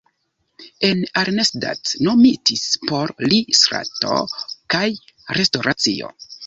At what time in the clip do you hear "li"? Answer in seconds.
3.29-3.41